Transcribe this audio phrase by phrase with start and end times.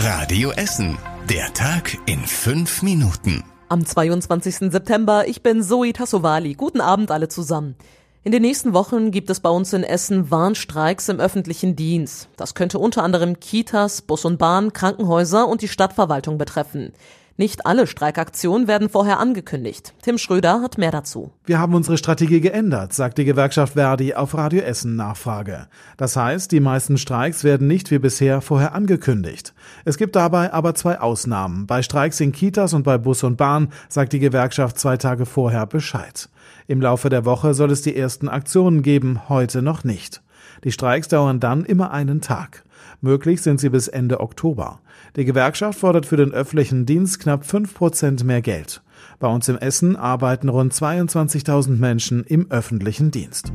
[0.00, 0.96] Radio Essen.
[1.28, 3.42] Der Tag in fünf Minuten.
[3.68, 4.70] Am 22.
[4.70, 6.54] September, ich bin Zoe Tassovali.
[6.54, 7.74] Guten Abend alle zusammen.
[8.22, 12.28] In den nächsten Wochen gibt es bei uns in Essen Warnstreiks im öffentlichen Dienst.
[12.36, 16.92] Das könnte unter anderem Kitas, Bus und Bahn, Krankenhäuser und die Stadtverwaltung betreffen.
[17.40, 19.94] Nicht alle Streikaktionen werden vorher angekündigt.
[20.02, 21.30] Tim Schröder hat mehr dazu.
[21.44, 25.68] Wir haben unsere Strategie geändert, sagt die Gewerkschaft Verdi auf Radio Essen Nachfrage.
[25.96, 29.54] Das heißt, die meisten Streiks werden nicht wie bisher vorher angekündigt.
[29.84, 31.68] Es gibt dabei aber zwei Ausnahmen.
[31.68, 35.66] Bei Streiks in Kitas und bei Bus und Bahn sagt die Gewerkschaft zwei Tage vorher
[35.66, 36.28] Bescheid.
[36.66, 40.22] Im Laufe der Woche soll es die ersten Aktionen geben, heute noch nicht.
[40.64, 42.64] Die Streiks dauern dann immer einen Tag.
[43.00, 44.80] Möglich sind sie bis Ende Oktober.
[45.16, 48.82] Die Gewerkschaft fordert für den öffentlichen Dienst knapp fünf Prozent mehr Geld.
[49.20, 53.52] Bei uns im Essen arbeiten rund 22.000 Menschen im öffentlichen Dienst.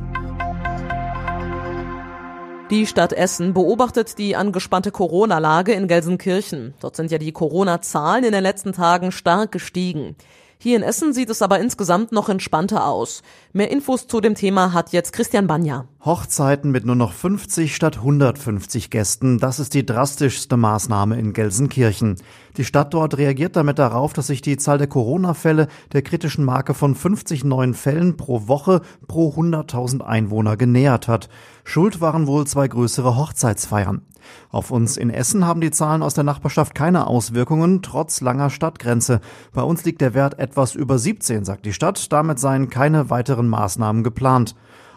[2.70, 6.72] Die Stadt Essen beobachtet die angespannte Corona-Lage in Gelsenkirchen.
[6.80, 10.16] Dort sind ja die Corona-Zahlen in den letzten Tagen stark gestiegen.
[10.58, 13.22] Hier in Essen sieht es aber insgesamt noch entspannter aus.
[13.52, 15.86] Mehr Infos zu dem Thema hat jetzt Christian Banja.
[16.04, 22.16] Hochzeiten mit nur noch 50 statt 150 Gästen, das ist die drastischste Maßnahme in Gelsenkirchen.
[22.58, 26.74] Die Stadt dort reagiert damit darauf, dass sich die Zahl der Corona-Fälle der kritischen Marke
[26.74, 31.30] von 50 neuen Fällen pro Woche pro 100.000 Einwohner genähert hat.
[31.64, 34.02] Schuld waren wohl zwei größere Hochzeitsfeiern.
[34.50, 39.22] Auf uns in Essen haben die Zahlen aus der Nachbarschaft keine Auswirkungen, trotz langer Stadtgrenze.
[39.54, 42.12] Bei uns liegt der Wert etwas über 17, sagt die Stadt.
[42.12, 44.54] Damit seien keine weiteren Maßnahmen geplant.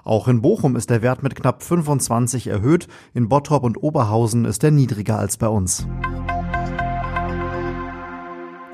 [0.08, 2.88] Auch in Bochum ist der Wert mit knapp 25 erhöht.
[3.14, 5.86] In Bottrop und Oberhausen ist er niedriger als bei uns.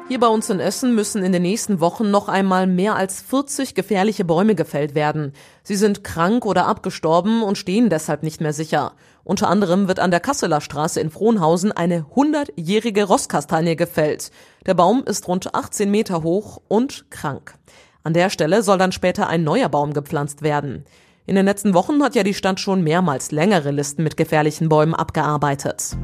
[0.08, 3.73] Hier bei uns in Essen müssen in den nächsten Wochen noch einmal mehr als 40
[3.73, 5.34] gefährliche Bäume gefällt werden.
[5.64, 8.92] Sie sind krank oder abgestorben und stehen deshalb nicht mehr sicher.
[9.23, 14.30] Unter anderem wird an der Kasseler Straße in Frohnhausen eine 100-jährige Rosskastanie gefällt.
[14.68, 17.56] Der Baum ist rund 18 Meter hoch und krank.
[18.03, 20.86] An der Stelle soll dann später ein neuer Baum gepflanzt werden.
[21.25, 24.94] In den letzten Wochen hat ja die Stadt schon mehrmals längere Listen mit gefährlichen Bäumen
[24.94, 25.95] abgearbeitet.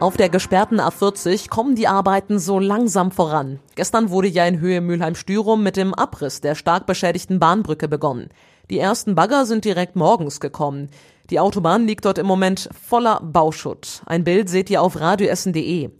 [0.00, 3.60] Auf der gesperrten A40 kommen die Arbeiten so langsam voran.
[3.74, 8.30] Gestern wurde ja in Höhe Mülheim-Stürum mit dem Abriss der stark beschädigten Bahnbrücke begonnen.
[8.70, 10.88] Die ersten Bagger sind direkt morgens gekommen.
[11.28, 14.00] Die Autobahn liegt dort im Moment voller Bauschutt.
[14.06, 15.90] Ein Bild seht ihr auf radioessen.de.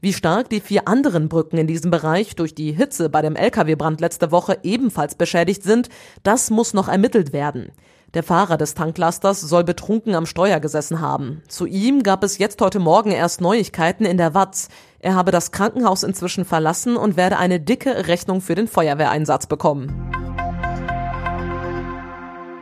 [0.00, 4.00] Wie stark die vier anderen Brücken in diesem Bereich durch die Hitze bei dem Lkw-Brand
[4.00, 5.88] letzte Woche ebenfalls beschädigt sind,
[6.22, 7.72] das muss noch ermittelt werden.
[8.14, 11.42] Der Fahrer des Tanklasters soll betrunken am Steuer gesessen haben.
[11.48, 14.68] Zu ihm gab es jetzt heute Morgen erst Neuigkeiten in der Watz.
[15.00, 20.07] Er habe das Krankenhaus inzwischen verlassen und werde eine dicke Rechnung für den Feuerwehreinsatz bekommen.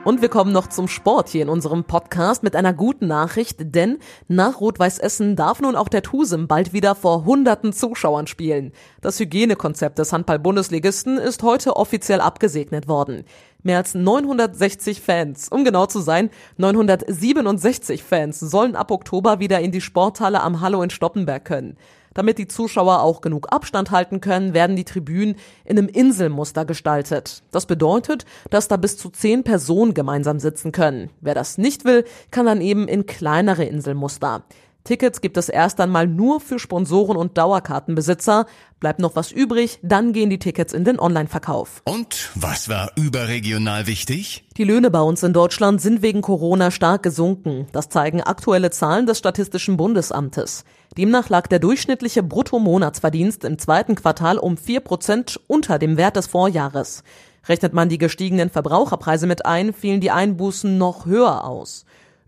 [0.07, 3.99] Und wir kommen noch zum Sport hier in unserem Podcast mit einer guten Nachricht, denn
[4.29, 8.71] nach Rot-Weiß Essen darf nun auch der Tusem bald wieder vor hunderten Zuschauern spielen.
[9.01, 13.25] Das Hygienekonzept des Handball-Bundesligisten ist heute offiziell abgesegnet worden.
[13.65, 19.73] Mehr als 960 Fans, um genau zu sein, 967 Fans sollen ab Oktober wieder in
[19.73, 21.77] die Sporthalle am Hallo in Stoppenberg können.
[22.17, 27.43] Damit die Zuschauer auch genug Abstand halten können, werden die Tribünen in einem Inselmuster gestaltet.
[27.53, 31.11] Das bedeutet, dass da bis zu zehn Personen gemeinsam sitzen können.
[31.21, 34.45] Wer das nicht will, kann dann eben in kleinere Inselmuster.
[34.87, 38.47] Tickets gibt es erst einmal nur für Sponsoren und Dauerkartenbesitzer.
[38.79, 41.83] Bleibt noch was übrig, dann gehen die Tickets in den Online-Verkauf.
[41.85, 44.45] Und was war überregional wichtig?
[44.57, 47.67] Die Löhne bei uns in Deutschland sind wegen Corona stark gesunken.
[47.73, 50.65] Das zeigen aktuelle Zahlen des Statistischen Bundesamtes.
[50.97, 56.29] Demnach lag der durchschnittliche Bruttomonatsverdienst im zweiten Quartal um vier Prozent unter dem Wert des
[56.29, 57.03] Vorjahres.
[57.49, 61.87] Rechnet man die gestiegenen Verbraucherpreise mit ein, fielen die Einbußen noch höher aus.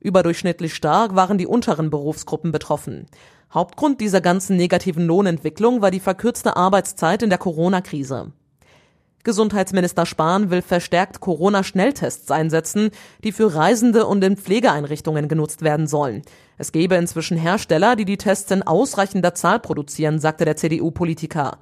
[0.09, 3.07] Überdurchschnittlich stark waren die unteren Berufsgruppen betroffen.
[3.53, 8.33] Hauptgrund dieser ganzen negativen Lohnentwicklung war die verkürzte Arbeitszeit in der Corona-Krise.
[9.23, 12.91] Gesundheitsminister Spahn will verstärkt Corona-Schnelltests einsetzen,
[13.23, 16.23] die für Reisende und in Pflegeeinrichtungen genutzt werden sollen.
[16.57, 21.59] Es gebe inzwischen Hersteller, die die Tests in ausreichender Zahl produzieren, sagte der CDU-Politiker.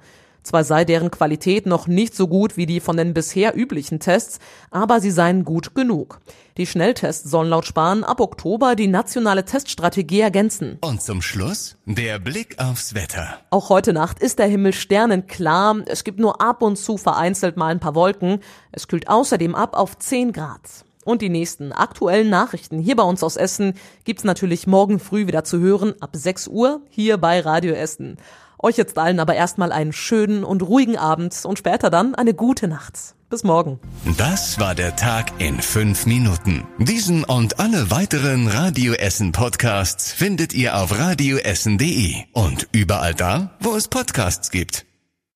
[0.47, 4.39] Zwar sei deren Qualität noch nicht so gut wie die von den bisher üblichen Tests,
[4.71, 6.21] aber sie seien gut genug.
[6.55, 10.77] Die Schnelltests sollen laut Spahn ab Oktober die nationale Teststrategie ergänzen.
[10.79, 13.39] Und zum Schluss der Blick aufs Wetter.
[13.49, 15.81] Auch heute Nacht ist der Himmel sternenklar.
[15.85, 18.39] Es gibt nur ab und zu vereinzelt mal ein paar Wolken.
[18.71, 20.61] Es kühlt außerdem ab auf 10 Grad.
[21.03, 23.73] Und die nächsten aktuellen Nachrichten hier bei uns aus Essen
[24.05, 28.17] gibt's natürlich morgen früh wieder zu hören ab 6 Uhr hier bei Radio Essen.
[28.59, 32.67] Euch jetzt allen aber erstmal einen schönen und ruhigen Abend und später dann eine gute
[32.67, 33.15] Nacht.
[33.29, 33.79] Bis morgen.
[34.17, 36.65] Das war der Tag in fünf Minuten.
[36.79, 43.75] Diesen und alle weiteren Radio Essen Podcasts findet ihr auf radioessen.de und überall da, wo
[43.75, 44.86] es Podcasts gibt.